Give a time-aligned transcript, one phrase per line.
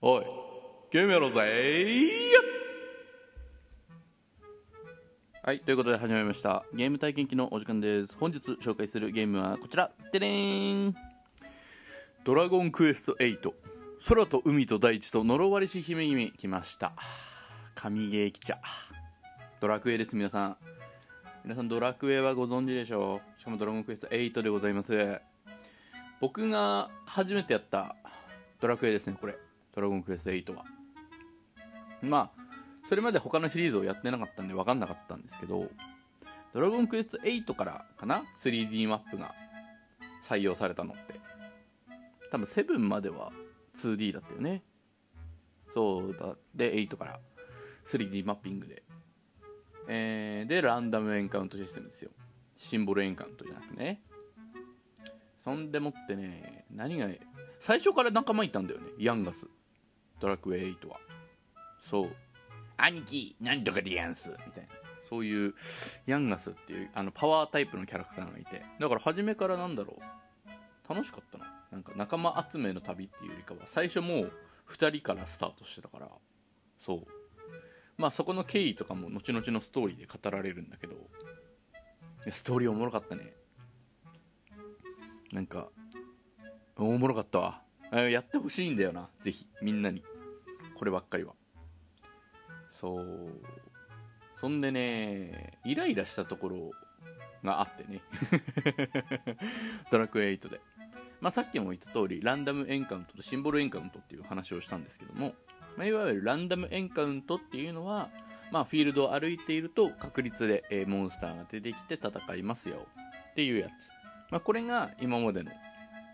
[0.00, 0.24] おい
[0.92, 2.08] ゲームやろうぜ
[5.42, 6.64] はいということで始まりました。
[6.72, 8.16] ゲーム体験記のお時間です。
[8.16, 9.90] 本日紹介するゲームはこちら。
[10.12, 10.94] てれーん。
[12.22, 13.52] ドラゴンクエスト8
[14.06, 16.92] 空と海と大地と呪われし姫君来ました。
[17.74, 18.60] 神ゲー来ちゃ。
[19.60, 20.56] ドラクエです皆さん。
[21.42, 23.40] 皆さんドラクエはご存知でしょう？
[23.40, 25.20] しかもドラゴンクエスト8でございます。
[26.20, 27.96] 僕が初めてやった
[28.60, 29.36] ドラクエですねこれ
[29.78, 30.64] ドラゴンクエスト8は。
[32.02, 32.42] まあ
[32.84, 35.68] それまで他のシリーズをやってなかったんで分かんなかったんですけど
[36.52, 39.36] ドラゴンクエスト8からかな？3D マップが
[40.24, 41.20] 採用されたのって。
[42.32, 43.30] 多分7までは
[43.76, 44.64] 2D だったよね。
[45.68, 46.34] そうだ。
[46.56, 47.20] で8から
[47.84, 48.82] 3D マッピングで。
[49.86, 52.10] えー、でランダムエンカウントシステムですよ。
[52.56, 54.02] シンボルエンカウントじゃなくね。
[55.38, 57.08] そんでもってね何が
[57.60, 58.88] 最初から仲間いたんだよね。
[58.98, 59.46] ヤンガス。
[60.20, 60.98] ドラクエ8は。
[61.78, 62.16] そう。
[62.76, 64.68] 兄貴なんとかでやんすみたいな。
[65.08, 65.54] そういう
[66.06, 68.62] ヤンガスっていうあのパワータイプのキャラクターがいて。
[68.78, 70.88] だから初めからなんだろう。
[70.88, 71.52] 楽しかったな。
[71.70, 74.32] なんか仲間集めの旅っていうよりかは最初もう
[74.70, 76.08] 2人からスタートしてたから。
[76.78, 77.06] そう。
[77.96, 80.94] まあそこの経緯とかも後々のストーリーで語られるんだけど。
[82.30, 83.32] ストーリーおもろかったね。
[85.32, 85.68] なんか
[86.76, 87.62] おもろかったわ
[87.96, 89.08] やってほしいんだよな。
[89.20, 89.46] ぜひ。
[89.62, 90.02] みんなに。
[90.74, 91.34] こればっかりは。
[92.70, 93.42] そう。
[94.40, 96.70] そんでねイライラしたところ
[97.42, 98.02] があってね。
[99.90, 100.60] ドラクエ8で。
[101.20, 105.34] まあ、さっきも言った通りランダムエンカウントとシンボルエンカウントっていう話をしたんですけども、
[105.76, 108.10] まあ、いわゆるランダムエンカウントっていうのは、
[108.52, 112.86] まあ、フィールドを歩いていると確率で、え、モンスターが出てきて戦いますよ
[113.30, 113.70] っていうやつ、
[114.30, 115.50] まあ、これが今までの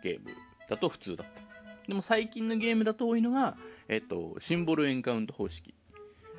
[0.02, 0.30] ゲーム
[0.68, 1.43] だと普通だった。
[1.86, 3.56] でも最近のゲームだと多いのが、
[3.88, 5.74] えっと、シンボルエンカウント方式。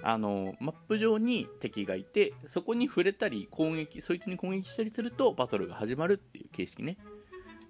[0.03, 6.97] あのマップ上に敵がいてそこに触れたり攻撃そいつに攻撃したりするとバトルが始まるっていう形式ね。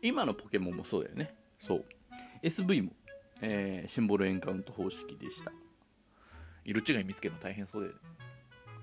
[0.02, 1.34] 今のポケモンもそうだよね。
[1.58, 1.86] そう。
[2.44, 2.92] SV も、
[3.42, 5.52] えー、シンボルエンカウント方式でした。
[6.66, 8.00] 色違い見つけるの大変そうだよね。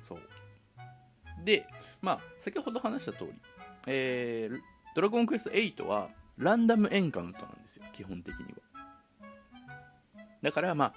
[0.08, 0.20] そう。
[1.44, 1.66] で
[2.00, 3.32] まあ先ほど話した通り、
[3.86, 4.60] えー、
[4.94, 8.71] ドラゴンクエスト8はランダムエンカウントなんですよ基本的には。
[10.42, 10.94] だからまあ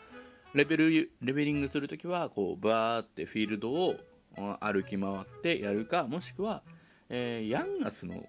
[0.54, 3.96] レベルレベリングするときはこうバーってフィールドを
[4.60, 6.64] 歩き回ってやるかもしくは、
[7.10, 8.26] えー、ヤンガスの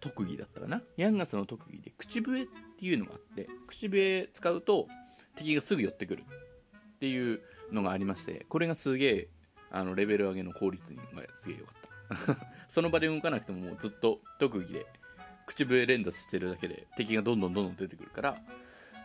[0.00, 0.82] 特技だったかな？
[0.96, 2.46] ヤンガスの特技で口笛っ
[2.78, 4.88] ていうのがあって口笛使うと
[5.36, 7.40] 敵がすぐ寄ってくるっていう
[7.70, 9.28] のがありましてこれがすげえ
[9.70, 11.00] あのレベル上げの効率が
[11.36, 11.82] すげえ良かった。
[12.68, 14.86] その場で動かなくてももうずっと特技で
[15.46, 18.36] 口笛連打してるだけで敵がどんどんどんどん出てくるから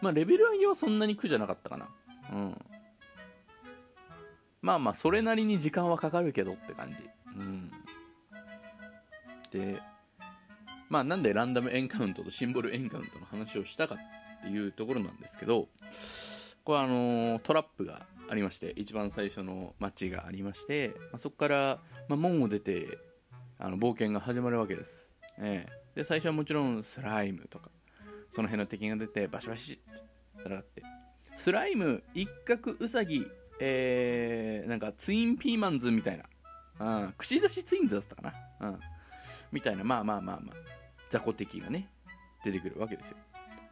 [0.02, 1.90] まあレベル上げはそんなに苦じゃなかったかな。
[2.32, 2.66] うん。
[4.62, 6.98] まあまあそれなりに時間はかかるけどって感じ。
[7.36, 7.72] うん。
[9.52, 9.82] で
[10.90, 15.68] まあなんでランダムエンカウントとシンボルエンカウントの話をしたかっていうところなんですけど
[16.64, 22.98] これあのトラップがありまして一番最初の街がありまして、まあ、そこから、まあ、門を出て
[23.58, 27.72] あの冒険が始まるわけです、ええ、で最初はもちろんスライムとか
[28.32, 29.80] その辺の敵が出てバシバシ
[30.46, 30.84] 戦って。
[31.36, 33.26] スライム一角ウサギ
[33.60, 36.18] えー、なんかツインピーマンズみたい
[36.80, 38.22] な、うん、串刺しツインズだったか
[38.60, 38.80] な、うん、
[39.52, 39.84] みたいな。
[39.84, 40.56] まあまあまあまあ。
[41.10, 41.88] 雑魚敵がね
[42.44, 43.18] 出てくるわけですよ。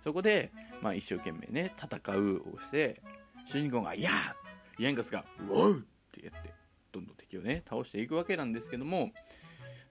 [0.03, 0.51] そこで、
[0.81, 3.01] まあ、一生懸命ね戦うをして
[3.45, 6.53] 主人公が「いやー!」ヤンガスが「ウォー!」ってやって
[6.91, 9.11] どんどん敵をね倒していくわけなんですけども、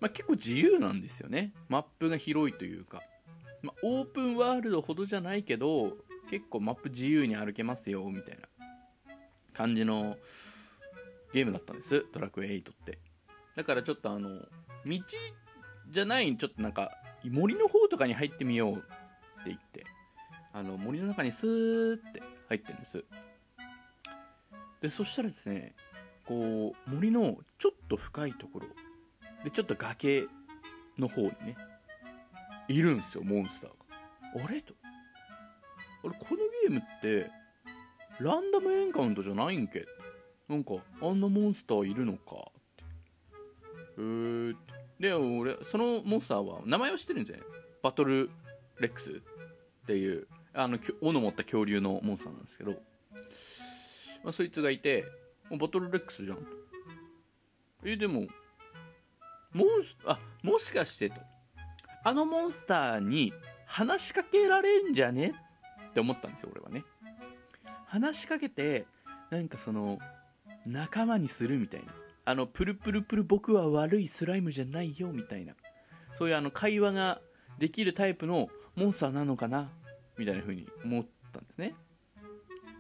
[0.00, 1.52] まあ、結構自由なんですよね。
[1.68, 3.02] マップが広いというか、
[3.64, 5.96] まあ、オープンワールドほどじゃないけど
[6.30, 8.42] 結構マップ自由に歩けますよみたいな。
[9.54, 10.16] 感じの
[11.32, 12.04] ゲームだったんです。
[12.12, 12.98] ドラクエ8って。
[13.56, 14.28] だからちょっとあの
[14.84, 15.00] 道
[15.88, 16.90] じゃないちょっとなんか
[17.24, 18.82] 森の方とかに入ってみようって
[19.46, 19.86] 言って。
[20.52, 23.04] あの森の中にスーって入ってるんです。
[24.80, 25.74] でそしたらですね
[26.26, 28.66] こう森のちょっと深いところ。
[29.42, 30.26] でちょっと崖
[30.96, 31.56] の方にね
[32.68, 34.44] いるんですよモンスターが。
[34.44, 34.60] あれ？
[34.62, 34.74] と。
[36.04, 36.36] あれこの
[36.68, 37.30] ゲームって
[38.20, 39.86] ランダムエンカウントじゃないんけ？
[40.48, 42.36] なんかあんなモンスターいるのか？
[42.36, 42.84] って。
[43.98, 44.56] えー、
[45.00, 47.46] で俺そのモンスターは名前は知ってるんじゃない？
[47.82, 48.30] バトル
[48.80, 49.10] レックス？
[49.10, 52.72] っていうあの斧持った恐竜のモンスターなんですけど、
[54.22, 55.04] まあ、そいつがいて
[55.50, 56.38] バトルレックスじゃん
[57.84, 58.26] えでも
[59.52, 61.16] モンスあもしかしてと。
[62.04, 63.32] あのモンスターに
[63.66, 65.34] 話しかけられんじゃね
[65.90, 66.84] って思ったんですよ俺はね。
[67.86, 68.86] 話しかけて
[69.30, 69.98] なんかその
[70.66, 71.92] 仲間にするみたいな。
[72.26, 75.54] あのプルプルプル僕は悪いスライムじゃないよみたいな。
[76.12, 77.20] そういうあの会話が
[77.58, 79.72] できるタイプのモンスターなのかな
[80.18, 81.74] みたいな風に思ったんですね。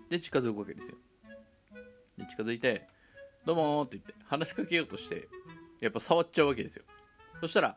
[0.08, 0.96] で近づくわけですよ。
[2.18, 2.88] で近づいて
[3.44, 5.28] 「どうも」って言って話しかけようとして
[5.80, 6.84] やっぱ触っちゃうわけですよ。
[7.40, 7.76] そしたら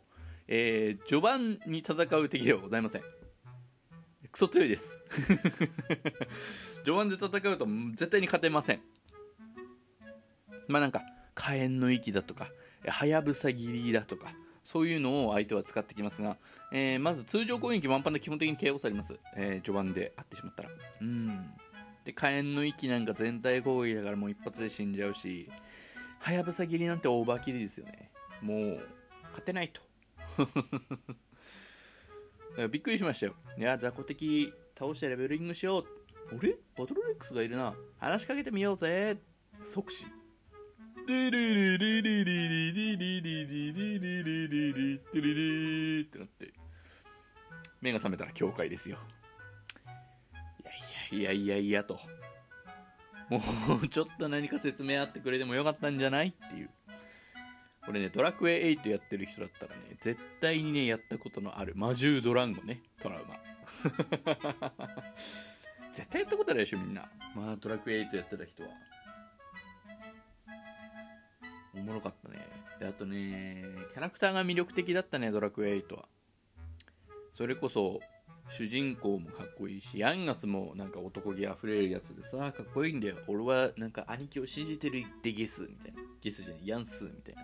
[0.53, 3.01] えー、序盤に戦う敵ではございません。
[4.33, 5.01] クソ強いです。
[6.83, 7.65] 序盤で戦うと
[7.95, 8.81] 絶対に勝てません。
[10.67, 11.03] まあなんか
[11.35, 12.51] 火炎の息だとか
[12.85, 14.33] はやぶさ切りだとか
[14.65, 16.37] そういうのを相手は使ってきますが、
[16.73, 20.69] えー、まず通常攻撃ワンパンで基本的に KO されます、えー、序盤で会ってしまったら。
[20.99, 21.49] うん。
[22.03, 25.49] で火炎の息なんか全体攻撃だからもう一発で死んじゃうし
[26.19, 28.11] はやぶさ切りなんてオーバーキルですよね。
[28.41, 28.81] もう
[29.29, 29.90] 勝てないと。
[32.69, 33.35] びっくりしましたよ。
[33.57, 35.85] いや雑魚敵倒してレベリングしよう。
[36.37, 36.57] 俺？
[36.77, 37.73] バトルレックスがいるな。
[37.99, 39.17] 話しかけてみようぜ。
[39.59, 40.05] 即死。
[41.07, 43.53] ルルルルルルルルルルル
[44.01, 44.41] ルル
[45.13, 46.53] ルルルってなって
[47.81, 48.97] 目が覚めたら教会ですよ
[51.11, 51.99] いやいやいやいやいやと
[53.29, 53.41] も
[53.81, 56.69] うちょっと何か説明あってくれてもよかったんじゃないっていう
[57.85, 63.39] これねドラクエ8やってる人だったらね絶対にねやったことのある魔獣ドランゴねトラウマ。
[65.91, 67.09] 絶対やったことあるでしょみんな。
[67.35, 68.69] まあドラクエ8やってた人は。
[71.73, 72.45] おもろかったね。
[72.79, 76.07] であとねキャラクターが魅力的だったねドラクエ8は。
[77.35, 77.99] それこそ
[78.49, 83.17] 主人公もかっこいいしヤンガスもなんか男気あふれるやつでさかっこいいんだよ。
[83.27, 86.01] 俺はなんか兄貴を信じてるってゲスみたいな。
[86.21, 87.41] ゲスじゃないヤンスみたいな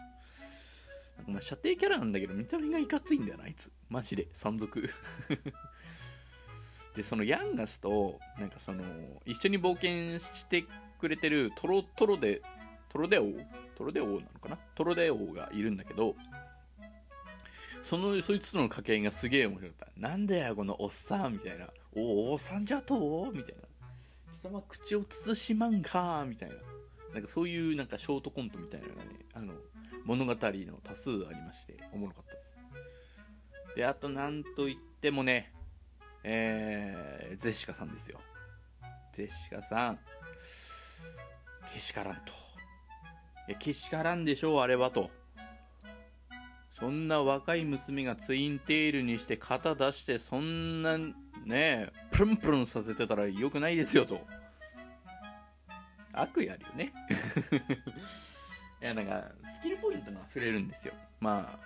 [1.17, 3.71] なんかま射程キャラなんだけど見た目がいかついんだよなあいつ。
[3.89, 4.87] マジで山賊。
[6.95, 8.83] でそのヤンガスとなんかその
[9.25, 10.65] 一緒に冒険して
[10.99, 12.41] くれてるトロトロで
[12.89, 13.31] トロデオ
[13.75, 14.57] トロデオなのかな？
[14.73, 16.15] トロデオがいるんだけど
[17.83, 19.99] そのそいつとの掛け合いがすげえ面白かった。
[19.99, 21.69] なんだよこのおっさんみたいな。
[21.95, 23.61] おおっさんじゃとみたいな。
[24.33, 26.55] 貴様口を慎まんかみたいな。
[27.13, 29.53] なんかそういうなんかショートコントみたいなのがねあの
[30.07, 32.57] 物語の多数ありましておもろかったです。
[33.75, 35.54] であとなんといってもね
[36.24, 38.19] えー、ゼシカさんですよ。
[39.12, 40.00] ゼシカさん。
[41.74, 42.21] けしからんと。
[43.50, 45.12] いやけしからんでしょうあれはと。
[46.80, 50.98] そんな若い娘がツインテールにして肩出してそんな
[51.45, 54.19] ねプルンプルンさせてたらよくないですよと。
[56.13, 56.94] 悪意あるよね。
[58.81, 60.94] いやなんかスキルポイントが触れるんですよ。
[61.19, 61.59] まあ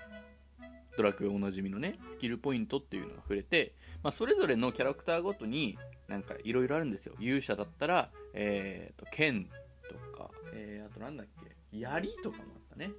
[0.98, 3.74] ドラクエおなじみのねスキルポイントっていうのが触れて、
[4.04, 5.78] まあ、それぞれのキャラクターごとに
[6.08, 7.16] なんかいろいろあるんですよ。
[7.20, 9.46] 勇者だったら、えーと、剣
[9.90, 12.92] とか、えー、あとなんだっけ槍とかもあったね。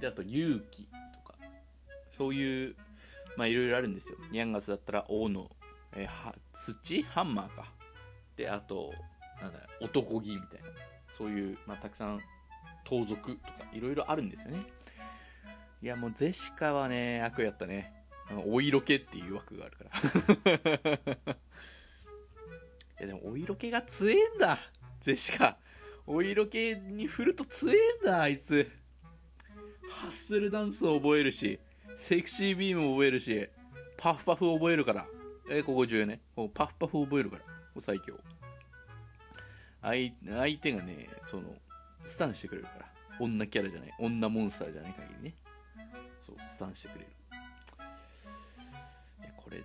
[0.00, 1.34] であと勇気とか。
[2.10, 2.76] そういう
[3.36, 4.16] まあいろいろあるんですよ。
[4.32, 5.50] ヤンガスだったら王の、
[5.96, 7.02] えー、は土？
[7.02, 7.72] ハンマーか。
[8.36, 8.92] であと
[9.42, 10.68] なんだ男気みたいな。
[11.16, 12.20] そういう、まあ、たくさん
[12.88, 14.66] 盗賊とかいろいろあるんですよね。
[15.82, 17.92] いやもうゼシカはね悪やったね。
[18.46, 21.36] お色気っていう枠があるから。
[23.00, 24.58] いやでもお色気が強えんだ。
[25.00, 25.58] ゼシカ。
[26.06, 28.70] お色気に振ると強えんだあいつ。
[29.90, 31.58] ハッスルダンスを覚えるし
[31.96, 33.48] セクシービームを覚えるし
[33.96, 35.06] パフパフ覚えるから。
[35.50, 36.20] えここ重要ね。
[36.54, 37.44] パフパフ覚えるから
[37.80, 38.18] 最強。
[39.82, 41.54] 相相手がねその
[42.08, 42.88] スタンしてくれるから。
[43.20, 43.94] 女キャラじゃない。
[43.98, 45.34] 女モンスターじゃない限りね。
[46.26, 47.06] そうスタンしてくれる。
[49.20, 49.64] いやこれ、うん、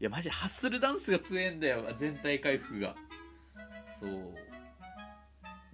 [0.00, 1.84] やマジハッスルダンスが強えんだよ。
[1.98, 2.94] 全体回復が。
[4.00, 4.34] そう。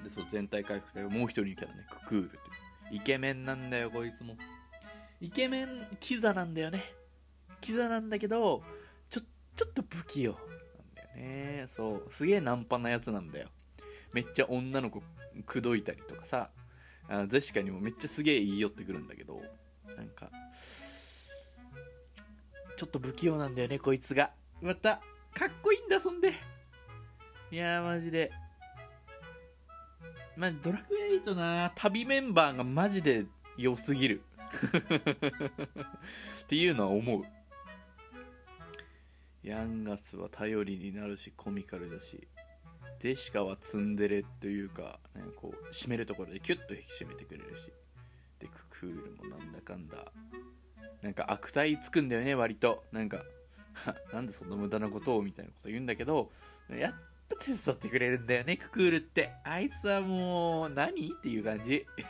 [0.03, 1.87] でそう全体回復でもう一人キャラね。
[1.91, 2.39] ククールって
[2.91, 4.37] イケメンなんだよこいつも。
[5.21, 6.83] イケメンキザなんだよね。
[7.61, 8.63] キザなんだけど
[9.11, 9.21] ちょ
[9.57, 10.43] ちょっと不器用なん
[10.95, 11.67] だよね。
[11.69, 12.07] そう。
[12.11, 13.49] すげえナンパなやつなんだよ。
[14.13, 15.03] めっちゃ女の子
[15.47, 16.51] 口説いたりとかさ
[17.09, 19.41] あゼシカにもめっちゃすげえ言い寄ってくるんだけど
[19.97, 20.31] なんか
[22.79, 24.31] ちょっと不器用なんだよねこいつが。
[24.63, 25.01] また
[25.35, 26.33] かっこいいんだそんで。
[27.51, 28.31] いやーマジで。
[30.37, 34.23] まあ、ドラクエ8な旅メンバーがマジで良すぎる。
[36.45, 37.23] っていうのは思う。
[39.43, 42.29] ヤンガスは頼りになるしコミカルだし。
[42.99, 47.73] ジェシカはツンデレというか、ね、こう締めるところでキュッと引き締めてくれるし。
[48.39, 50.13] でククールもなんだかんだ。
[51.03, 52.85] なんか悪態つくんだよね割と。
[52.93, 53.25] なんか
[54.13, 56.31] なんでそんな無駄なことをみたいなこと言うんだけど
[56.71, 56.95] やっ
[57.29, 59.33] ぱ手伝ってくれるんだよねククールって。
[59.45, 61.09] あいつはもう何？
[61.09, 61.87] っていう感じ。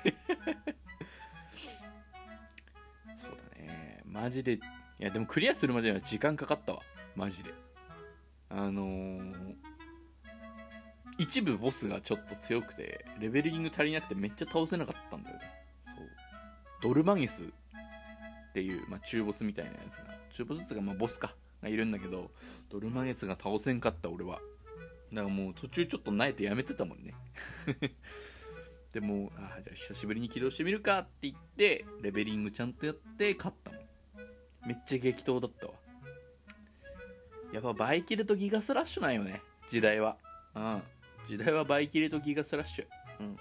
[3.17, 4.03] そうだね。
[4.05, 4.61] マジでい
[4.99, 6.83] やでもクリアするまでには時間かかったわ。
[7.15, 7.53] マジで。
[8.51, 9.55] あのー、
[11.19, 15.43] 一部ボスがちょっと強くてレベリング足りなくてめっちゃ倒せなかったんだよね。
[15.85, 15.97] そう。
[16.81, 17.47] ドルマゲスっ
[18.53, 22.31] ていう、まあ、中ボスみたいなやつが中ボスっていうかまあボスかがいるんだけど
[22.71, 24.41] ドルマゲスが倒せんかった俺は。
[25.13, 27.15] だからもう途中ちょっと慣れてやめてたもんね。
[28.93, 33.81] でもああじゃあ久しぶりに起動してみるかって言ってレベリングちゃんとやって勝ったもん。
[34.67, 35.75] めっちゃ激闘だったわ。
[37.53, 40.17] やっぱバイキルとギガスラッシュなんよね時代は。
[40.55, 40.83] うん。
[41.29, 42.87] 時代はバイキルとギガスラッシュ。
[43.21, 43.37] うん。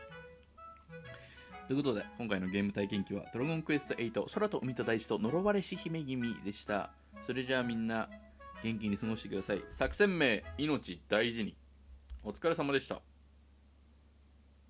[1.67, 6.91] ということで今回のゲーム体験記は「ドラゴンクエスト8空と海と大地と呪われし姫君」でした。
[7.25, 8.09] それじゃあみんな
[8.61, 9.61] 元気に過ごしてください。
[9.71, 11.55] 作戦名命大事に。
[12.25, 13.01] お疲れ様でした。